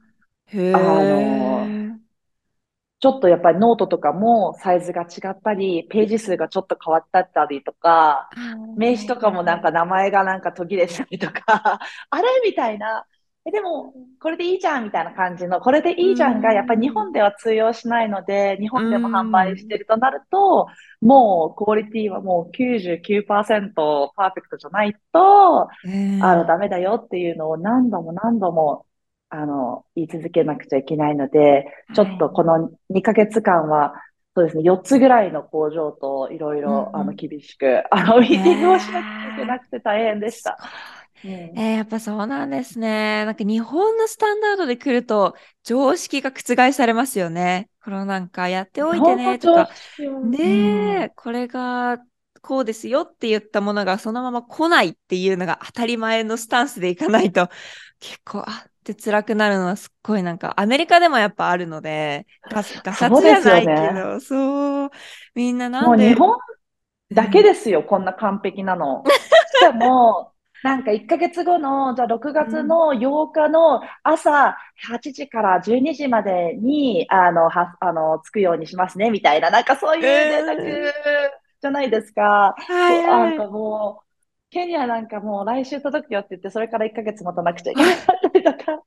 [0.46, 1.04] へあえ。
[1.04, 1.74] の
[3.00, 8.28] ちょっとやっぱりノートとかもサイズが違ったり、ページ数がちょっと変わったりとか、
[8.76, 13.06] 名刺とかもなんか名前がなんか途切れたりとか、 あれみたいな。
[13.46, 20.66] え、でも、これでいいじゃんみたいな感じの、これでいいじゃんが、やっぱり日本では通用しないので、日本でも販売してるとなると、
[21.00, 28.84] もうクオリティはもう99%パーフェクトじゃないと、うんあの、ダメだよっていうのを何度も何度も、
[29.30, 33.94] あの、言い続けなくちゃいけないので、ちょっとこの2ヶ月間は、
[34.36, 40.56] そうですね、4つぐらいの工場といろいろ、うんうんあの、厳しく、あの、ミーティングをしなゃいけなくて大変でした。
[40.60, 40.68] うん
[41.22, 43.26] えーやっぱそうなんですね。
[43.26, 47.68] なんか日本のスタンダードで来ると常識が覆されますよね。
[47.84, 49.70] このなんかやっておいてねとか。
[50.24, 51.98] ねえ、これが
[52.40, 57.48] こうですよって言ったものがそのまま来ないっていうのが当たり前のスタンスでいかないと、
[58.00, 64.90] 結構、あって辛くなるのはすっごいなんか、アメリカでもやっぱあるので、ガ ガサツじゃないけど、そう,、そう、
[65.34, 65.88] みんななんで。
[65.88, 66.38] もう日本
[67.12, 69.04] だけですよ、うん、こんな完璧なの。
[69.60, 74.56] しかも、なんか1ヶ月後の、じゃあ6月の8日の朝
[74.88, 80.92] 8時から12時までに、あの、は、あの、着くようにしますね、みたいな、なんかそういう連絡
[81.62, 82.54] じゃないですか。
[82.58, 84.09] はいはい、なんかもう、
[84.50, 88.82] ケニアなんかもう来週届くよって言って、それから1ヶ月待たなくちゃいけなかったりとか。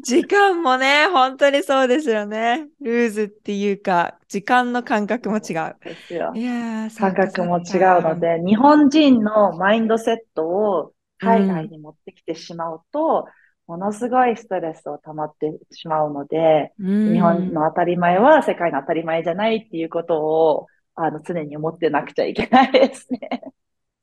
[0.00, 2.68] 時間もね、本当にそうですよね。
[2.80, 5.76] ルーズっていうか、時間の感覚も違う。
[5.82, 6.32] ですよ。
[6.34, 13.26] いや感覚も違うので、日本人のマインドセットを海外に持ってきてしまうと、
[13.68, 23.18] うん、ものすごいストレスを溜まってしまうので、うん、日本の当たり前は世界の当たり前じゃないっていうことを、あの、常に思ってなくちゃいけないですね。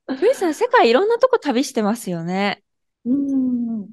[0.08, 2.64] ルイさん、世界いろんなとこ旅してますよね。
[3.06, 3.90] うん。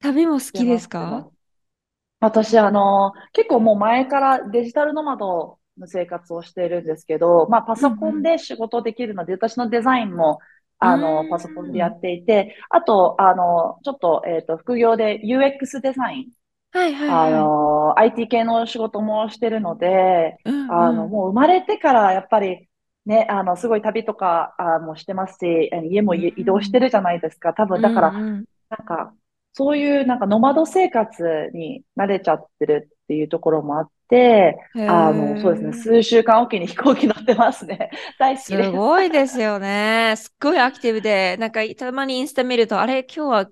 [0.00, 1.28] 旅も好きですか？
[2.20, 10.38] 私、あの、結構もう前からデジタルノマドの生活をしているんですけど、まあ、パソコンで仕事できるので、うん、私のデザインも、
[10.78, 16.26] あの、パソコンでやっていて、あと、あの、ちょっと、えっ、ー、と、副業で UX デザイン。
[16.72, 22.68] はいはい、はい、あの、IT 系の仕事もしてるので、うんうん、あの、もう生まれてからやっぱり、
[23.06, 27.52] ね、あの、すごい旅とかあもしてますし、家も移動してるじゃないですか。
[27.52, 29.14] 多分、だから、うんうん、なんか、
[29.54, 34.56] そういうなんかノマド生活に慣れちゃってるっていうところもあって、
[34.88, 37.90] あの、そうですね、数週間おきに飛行機乗ってますね。
[38.18, 38.70] 大好きです。
[38.70, 40.14] すごいですよね。
[40.16, 43.50] すっごいアクティブで、なんかたまにインスタ見ると、あれ、今日は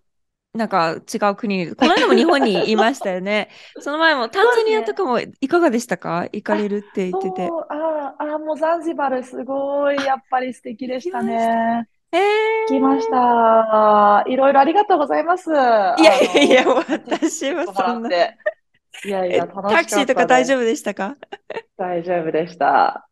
[0.53, 3.51] なんか違う国に、この間も日本にいましたよね。
[3.79, 7.49] その前もタンザニアとかもいかがでしたか、行かれるって言ってて。
[7.69, 11.87] ああ、もうザンジバルすごいやっぱり素敵でしたね。
[12.13, 12.21] えー、
[12.67, 14.25] 来ました。
[14.27, 15.51] いろいろありがとうございます。
[15.51, 18.11] いやいやいや、私はそんな。
[19.05, 21.17] いやいや、楽しかった、タクシーとか大丈夫でしたか？
[21.77, 23.07] 大丈夫でした。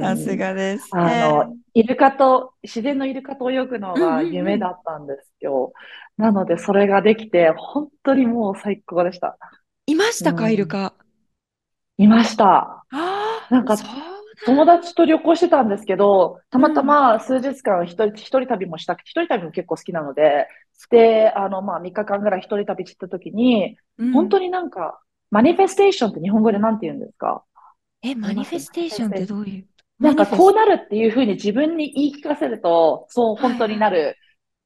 [0.00, 5.72] さすがです、ね、あの、イルカと、自然のイルカと泳ぐのが夢だったんですよ。
[6.16, 9.36] なので、それができて、本当にもう最高でした。
[9.86, 10.94] いましたか、うん、イルカ。
[11.98, 12.84] いました。
[13.50, 13.76] なんか、
[14.44, 20.46] 友達と旅行してたんですけど、たまたま数日間一人、一人旅もしたくて、一人旅も結構好きなので、
[20.90, 25.00] で、あの、まあ、3日間ぐらい一人旅してた時に、うん、本当になんか、
[25.30, 27.42] マニフェステーションって日本語で何て言うんですか？
[28.02, 30.02] え、マニフェステーションってどういう？
[30.02, 34.16] なんかこうなるっていうふうに自分に言い聞かせると、そう本当になる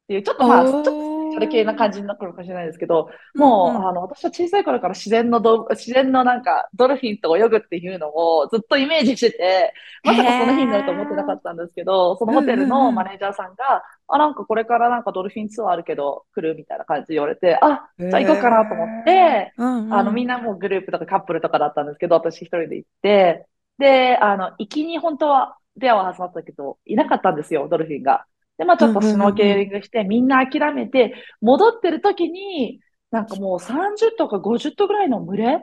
[0.04, 23.46] っていう、ちょっとまあ、ちょっとそれ系な感じになるかもしれないですけど、もう、うんうん、あの、私は小さい頃から自然のど、自然のなんか、ドルフィンと泳ぐっていうのをずっとイメージしてて、まさかその日になると思ってなかったんですけど、そのホテルのマネージャーさんが、あ、なんかこれからなんかドルフィンツアーあるけど来るみたいな感じで言われて、あ、じゃあ行こうかなと思って、うんうん、あの、みんなもグループとかカップルとかだったんですけど、私一人で行って、
[23.78, 28.26] で、あの、行きに本当は出会は始まったけど、いなかったんですよ、ドルフィンが。
[28.60, 35.62] で、まあちょっとスノーケーリングして、みんな諦めて、戻ってる時に、なんかもう30とか50頭ぐらいの群れ？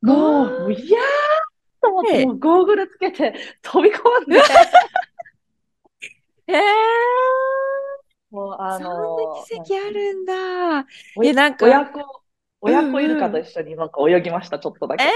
[0.00, 1.02] もう、いやー
[1.82, 4.40] と思って、もうゴーグルつけて飛び込んで。
[6.46, 6.56] えー、
[8.30, 8.84] もうあのー、そ
[9.56, 10.86] んな奇跡あるんだ。
[11.24, 11.66] え、なんか。
[11.66, 12.22] 親子、
[12.60, 15.02] 親子イルカと一緒になんか泳ぎました、ちょっとだけ。
[15.02, 15.10] えー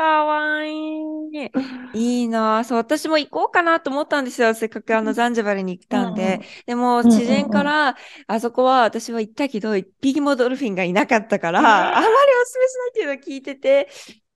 [0.00, 1.50] かわいい。
[1.92, 4.54] いいなそう、私も行こうかなと思ったんですよ。
[4.54, 6.40] せっかくあのザンジバルに行ったんで。
[6.66, 13.88] でも、知人から、あそこは私は行ったけど、一匹もドルフィンがいなかったから、あまりおすすめしないっていうのを聞いてて、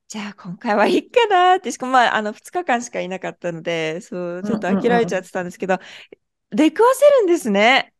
[0.08, 5.78] じゃあ今回はいいかなって、しかもまあ、あの、2日間しかいなかったので、そう、ちょっと諦めちゃってたんですけど、
[6.50, 7.93] 出くわせるんですね。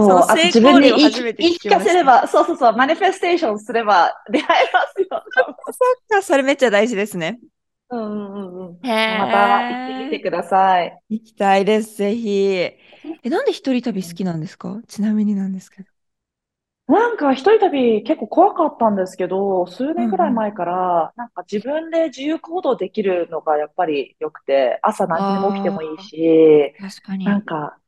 [0.00, 5.24] そう、あ自分に言い聞かせれば、そうそうそう、マニフェステーションすれば出会えますよ。
[5.72, 7.40] そっか、それめっちゃ大事ですね。
[7.90, 9.16] うんうんうん。
[9.16, 11.00] また行ってみてください。
[11.08, 12.30] 行きたいです、ぜひ。
[12.30, 12.78] え、
[13.24, 14.82] なんで一人旅好きなんですか？
[14.88, 15.88] ちなみになんですけど。
[16.86, 27.24] なんか一人旅結構怖かったんですけど、数年くらい前から、なんか自分で自由行動できるのがやっぱり良くて、朝何時にも起きてもいいし、確かに。
[27.24, 27.78] なんか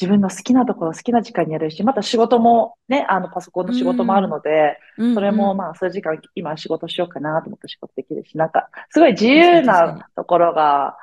[0.00, 10.96] 自分の好きなところ、好きな時間にやるし、また仕事もね、あの、パソコンの仕事もあるので、うん、それもまあ、数時間今仕事しようかなと思って仕事できるし、なんか、すごい自由なところが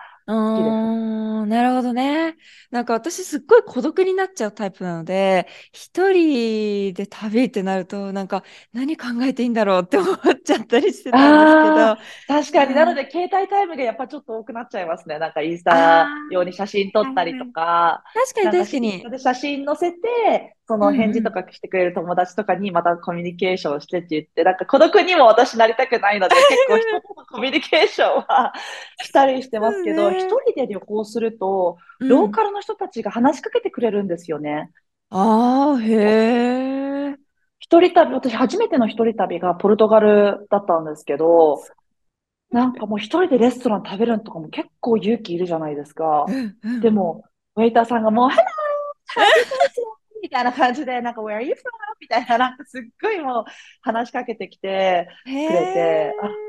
[0.47, 0.79] 好きです。
[1.41, 2.37] ーん、なるほどね。
[2.71, 11.97] なんか私すっごい孤独になっちゃうタイプなので、一人で旅ってなると、なんか何考えていいんだろうって思っちゃったりしてたんですけど。
[12.27, 12.73] 確かに。
[12.75, 15.19] なので、で、携帯タイムがやっぱちょっと多くなっちゃいますね。
[15.19, 19.13] なんかインスあター用に写真撮ったりとか、確かに確かに。
[19.19, 20.91] 写真載せて、その。
[20.93, 28.53] 返事とかしてくれる友達とかにまたコミュニケーションしてって言って、なんか孤独にも私なりたくないので、 結構人とのコミュニケーションは
[29.03, 30.27] したりしてますけど、一ね。
[30.27, 32.07] 人で旅行すると、うん。
[32.07, 34.71] ローカルの人たちが話しかけてくれるんですよね。
[35.09, 37.15] ああ、へえ。
[37.59, 41.63] 一人旅、私初めての一人旅がポルトガルだったんですけど、
[42.51, 46.25] なんかもう一人でレストラン食べるのとかも結構勇気いるじゃないですか。
[46.27, 46.81] うんうん。
[46.81, 47.23] でも、
[47.55, 48.37] ウェイターさんがもう、Hello!
[49.15, 49.92] How are you doing?
[50.23, 51.57] みたいな感じで、なんか、Where are you from?
[52.01, 53.45] みたいな、なんかすっごいもう
[53.83, 56.13] 話しかけてきてへくれて、え。
[56.21, 56.39] あ、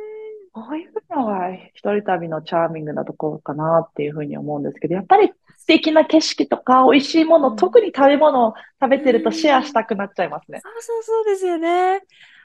[0.53, 7.57] こういうのは一人旅のチャーミングなところかなっていうふうに思うんですけど、やっぱり素敵な景色とか美味しいもの、うん。
[7.57, 9.75] 特に食べ物を食べうてるとシェアしん。
[9.75, 10.63] たくなっちゃいますね。
[10.63, 12.03] そうそうそうですよね。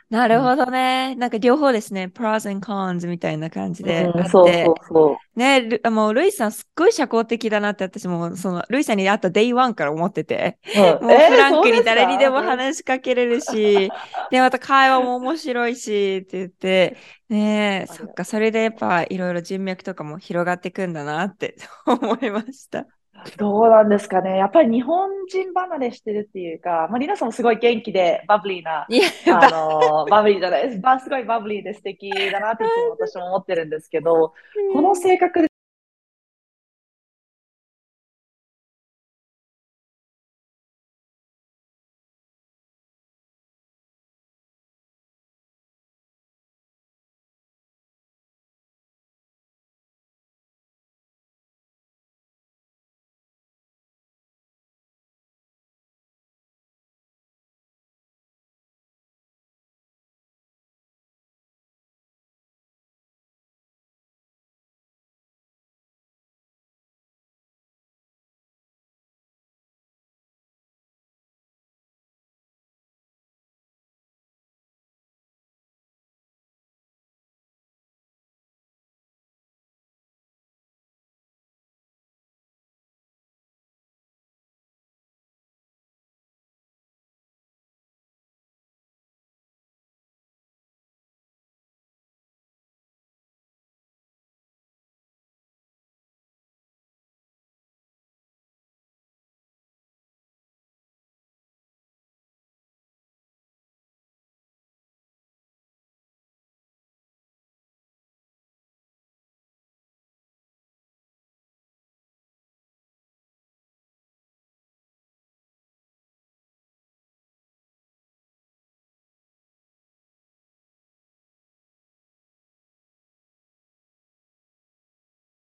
[0.09, 0.35] なうん。
[0.35, 1.15] るほどね。
[1.15, 2.05] なんか両方ですね。
[2.13, 4.63] pros and cons みたいな感じでうん、あっそうて。
[4.63, 10.79] そうそね、ルもうルイさんすっごい社交的だなって私もそのルイさんに会った Day One から思ってて、う。
[10.79, 10.99] うん。
[11.01, 12.41] もうフえー、ランクに誰にでも。
[12.43, 13.93] 話しかけれるし、
[14.29, 16.97] で、また会話も面白いしって言って、
[17.29, 22.87] ねえ、そっか、それでやっぱいろいろ人脈とかも広がっていくんだなって 思いました。
[23.25, 23.37] う。
[23.37, 24.37] どうなんですかね。
[24.37, 30.79] やっぱり日本人離れしてるっていうか、まあ、リナさんもすごい元気でバブリーな、あば、のーバブリーじゃないです。
[30.79, 34.33] ば、すごいバブリーで素敵だなっていつも私も思ってるんですけど、
[34.73, 35.48] この性格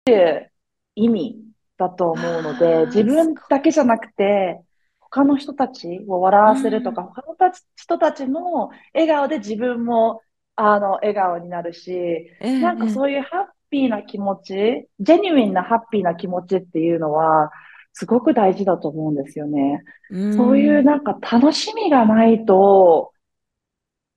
[0.04, 0.50] で
[0.94, 1.36] 意味
[1.78, 4.60] だと思うので、自分だけじゃなくて、
[5.00, 6.42] 他の人たちを笑。
[6.42, 7.08] わせるとか、うん。
[7.08, 10.20] 他のたち人たちの笑顔で自分も、
[10.56, 12.90] あの、笑顔になるし、うんなんかうん。
[12.90, 17.50] そういうハッピーな気持ち、ジェニュインなハッピーな気持ちっていうのは、
[17.92, 19.84] すごく大事だと思うんですよね。
[20.10, 23.12] うそういうんなんか楽しみがないと、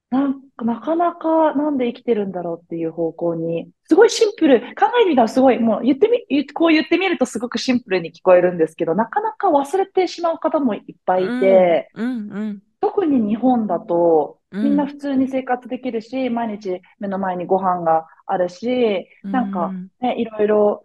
[0.10, 11.33] なんか、なかなかなんで生きてるんだろうっていう方向に、すごいシンプル、考えてみたらすごい、もう言ってみ、言こう言ってみるとすごくシンプルに聞こえるんですけど、なかなか忘れてしまう方もいっぱいいうん。
[11.37, 12.31] て、うん。
[12.31, 12.63] うん。
[12.81, 14.57] 特に日本だと、う。
[14.61, 19.91] みんなん普通に生活できるし、毎日目の前にご飯があるし、うなんかん。
[19.99, 20.83] ね、いろいろ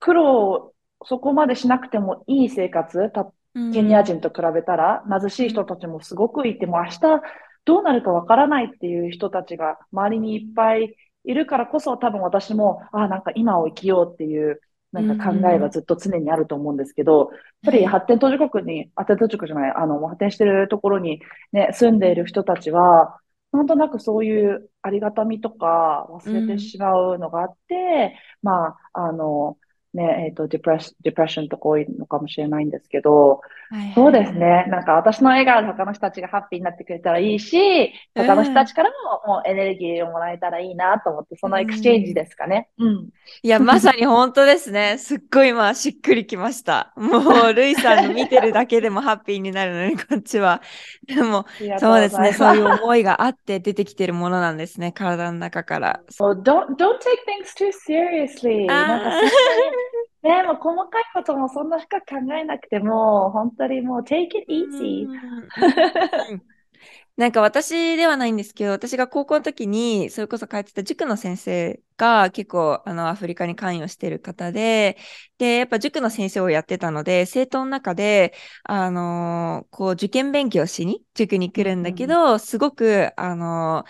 [0.00, 3.10] 苦労、そこまでしなくてもいい生活、
[3.70, 4.04] ケニアん。
[4.04, 5.66] 人と比べたら貧しい人うん。
[5.66, 7.22] たちもすごくいて、もう明日
[7.64, 14.60] どうなるかわからないっていう人たちが周りにいっぱいいるからこそ多分私も、あ、なんか今を生きようっていう
[14.96, 15.70] うなんか考えはん。
[15.70, 21.20] ずっと常にあると思うんですけど、やっぱり発展途上国に、発展途上国じゃない、あの、発展してるところに
[21.52, 23.18] ね、住んでいる人たちは、
[23.52, 29.58] なんとなくそういうありがたみとか忘れてしまうのがあって、まあ、あの、
[29.94, 34.12] ね、えっと、 depression とか多いのかもしれないんですけど、はいそう。
[34.12, 34.66] ですね。
[34.68, 38.90] なんか私の笑顔で他の人たちがハッピーになってくれたらいいし、他の人たちから
[39.26, 42.68] ももうエネルギーをもらえたらいいなと思って、その exchange ですかね。
[42.78, 43.08] うん。
[43.42, 44.96] いや、まさに本当ですね。
[45.00, 46.92] すっごい今、しっくりきました。
[46.96, 47.18] も
[47.48, 50.60] う、ルイさんの見てるだけでもハッピーになるのに、こっちは。
[51.06, 51.46] でも、
[51.78, 52.32] そうですね。
[52.32, 54.92] そういう思いがあって出てきてるものなんですね。
[54.92, 56.00] 体の中から。
[56.10, 58.66] So don't, don't take things too seriously.
[58.66, 59.10] なんか
[60.22, 65.08] ね、もう細かいこともそんな深く考えなくても、本当にもう take it う easy.
[65.08, 65.14] ん。
[65.16, 66.42] うん。
[67.16, 74.96] なんか私ではないんですけど、私が高校の時に、それこそ通ってた塾の先生が結構あのアフリカに関与している方で、
[75.38, 83.84] で、やっぱ塾の先生をやってたので、生徒の中で、あのこう受験勉強しに塾に来るんだけど、すごく、あの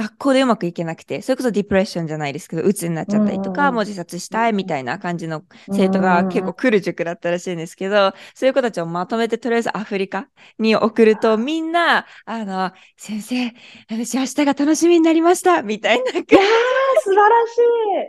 [0.00, 10.28] 学校でうまくいけなくて、それこそディプレッションじゃないですけど、鬱になっちゃったりとか、うんもう自殺したいみたいな感じの生徒が結構来る塾だったらしいんですけど、そういう子たちをまとめてとりあえずアフリカ
[10.58, 13.52] に送ると、 みんな、あの、先生、
[13.90, 17.58] 私明日が楽しみになりましたみたいな感じいやー、素晴らし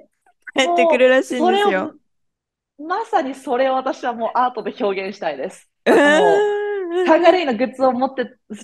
[0.06, 0.08] い。
[0.56, 1.94] 帰ってくるらしいんですよ。
[2.80, 5.70] まさにそれを私はもうアートで表現したいです。
[7.06, 8.24] カンガルーのグッズを持って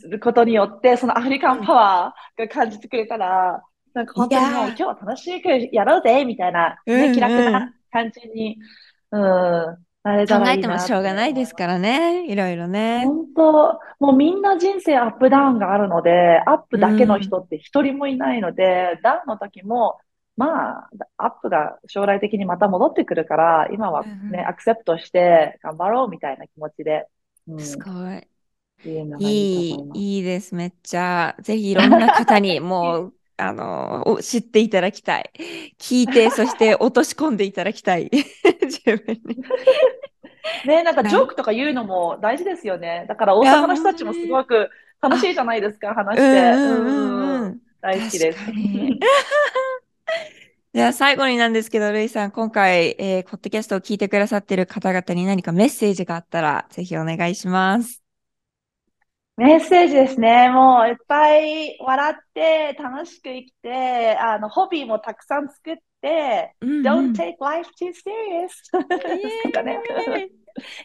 [0.10, 3.64] ることによって、そのアフリカンパワーが感じてくれたら、
[3.94, 7.14] なんか本当に今日は楽しくやろうぜ、みたいな、ね、うんうん。
[7.14, 8.58] 気楽な感じに、
[9.12, 9.22] うん、
[10.04, 12.26] なれた考えてもしょうがないですからね。
[12.28, 13.04] いろいろね。
[13.06, 20.00] 本当、もうみんな人生アップダウンがあるので、アップだけの人って一人もいないので、ダウンの時も、
[20.38, 27.06] まあ、アップが将来的にまた戻ってくるから、今はうんね、アクセプトして頑張ろうみたいな気持ちで、うん、
[27.58, 28.28] すごい。
[29.18, 30.56] いいいいです。
[30.56, 31.36] めっちゃ。
[31.42, 35.32] ぜひいろんな方に もう、あの、お知っていただきたい。
[35.80, 38.12] 聞いて、 そして落とし込んでいただきたい。
[38.64, 39.40] 自分に。
[40.64, 43.06] ね、なんかはいジョークとか言うのも大事ですよね。
[43.08, 44.70] だから大阪の人たちもすごく
[45.02, 46.38] 楽しいじゃないですか、話して。
[46.38, 47.62] うんうんうんうん。
[47.82, 48.42] 大好きです。
[50.78, 58.04] じゃあ最後になんですけど、ルイさん、今回、えー、ポッドキャストを聞いてくださっている方々に何かメッセージがあったら、ぜひお願いします。
[59.38, 60.52] メッセージですね。
[60.52, 68.50] もういっぱい笑って楽しく生きて、あの、ホビーもたくさん作って、うんうん Don't take life too serious
[68.88, 69.82] ですかね。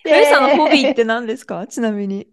[0.06, 1.66] ルイさんのホビーって何ですか？
[1.66, 2.28] ちなみに。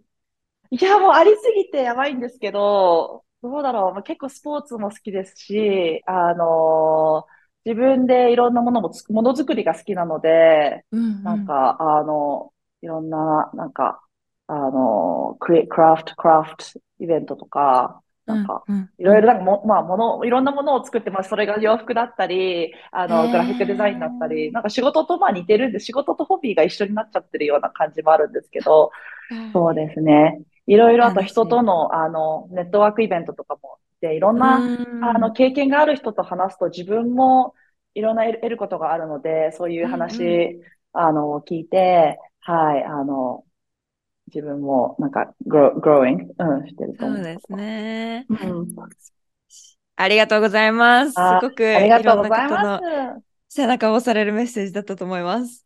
[0.72, 3.94] いや、もうありすぎてやばいんですけど、どうだろう。
[3.96, 7.26] まあ結構スポーツも好きですし、あの
[7.70, 12.52] 自分でいろんなものもつ、ものづくりが好きなので、うんなんか、あの、
[12.82, 14.02] いろんな、なんか、
[14.48, 16.66] あの、クリ、クラフト、クラフト
[17.00, 18.90] イベントとか、なんか、うんうん。
[18.98, 21.30] いろいろなんかも、まあ、もの、いろんなものを作ってます。
[21.30, 28.92] それが洋服だったり、あの、グラフィックデザインだったり、なんか仕事とまあ似てるんで、仕事とホビーが一緒になっちゃってるような感じもあるんですけど、
[29.54, 30.42] そうですね。
[30.66, 37.56] いろいろあと人との、あの、ネットワークイベントとかも、で、いろんな、うんあの、経験がある人と話すと自分も
[37.94, 43.46] いろんな得ることがあるので、そういう話、うんあの、聞いて、はい、あの、
[44.28, 47.18] 自分もなんか、grow, growing、うん、してると思う。
[47.18, 48.26] そうですね。
[48.30, 48.34] う
[48.64, 48.76] ん。
[49.96, 51.12] ありがとうございます。
[51.14, 52.80] すあごくありがとうごいろざいまんな方
[53.16, 55.66] の背中を押されるメッセージだったと思います。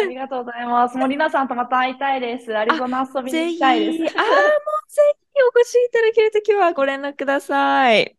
[0.00, 0.96] ありがとうございます。
[0.98, 2.56] もう、りなさんとまた会いたいです。
[2.56, 4.18] アリゾナ遊びに行きたいです。
[4.18, 5.02] ああ、もうぜ
[5.34, 8.16] ひお越しいただけるときはご連絡ください。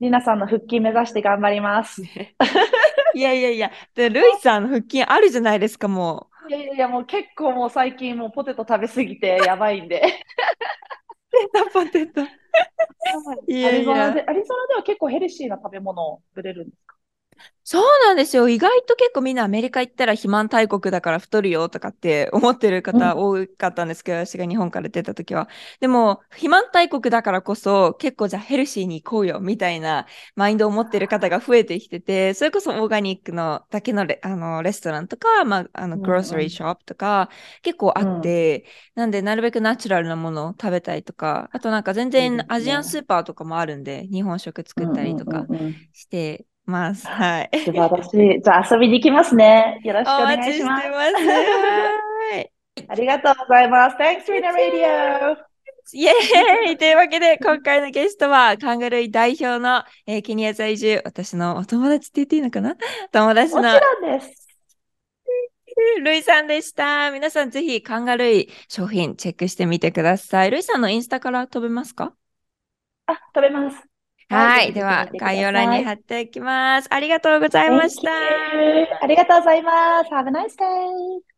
[0.00, 2.02] りなさんの復帰目指して頑張ります。
[2.02, 2.08] い
[3.12, 6.52] いやいやいや、で、ルイさんの腹筋あるじゃないですか、もう。
[6.52, 10.02] やいやいや、もう結構もう最近もうポテト食べすぎてやばいんで。
[11.72, 12.22] ポテト。
[12.22, 12.26] い
[13.54, 16.97] やいやアリゾナで、アリゾナでは結構ヘルシーな食べ物をくれるんですか？
[17.70, 18.48] そうなんですよ。
[18.48, 25.50] 意外と結構みんなアメリカ行ったら肥満大国だから太るよとかって思ってる方多かったんですけど、私が日本から出た時は。
[25.80, 37.28] でも、肥満大国だからこそ結構じゃあヘルシーに行こうよみたいなマインドを持ってる方が増えてきてて、それこそオーガニックのだけのレあのレストランとか、まあ、あのうんうんグロスリーショップとか
[37.62, 38.64] 結構あって、
[38.94, 47.06] なんでなるべくナチュラルなものを食べたいとか、あとなんか全然アジアンスーパーとかもあるんで、日本食作ったりとかうんうんうんうんしてます。
[47.06, 47.50] はい。
[47.64, 48.42] 素晴らしい。
[48.42, 49.80] じゃあ遊びに行きますね。
[49.84, 50.76] よろしくおお願いしま。
[50.76, 50.92] ますす。
[51.28, 52.52] はい。
[52.88, 53.96] ありがとうございます。
[53.96, 55.36] Thanks, Rina Radio!
[55.94, 62.76] イエーイというわけで、今回のゲストは、カンガルー代表の、えーケニア在住、私のお友達って言っていいのかな？
[63.10, 64.48] 友達のもちろんです。
[66.02, 67.10] ルイさんでした。
[67.10, 70.50] 皆さんぜひカンガルー商品チェックしてみてください。
[70.50, 72.12] ルイさんのインスタから飛べますか？
[73.06, 73.87] あ、食べます。
[74.30, 74.72] はい。
[74.72, 76.88] では概要欄に貼っておきます。
[76.92, 78.10] ありがとうございました。
[79.00, 80.10] ありがとうございます。
[80.10, 81.37] Have a nice day!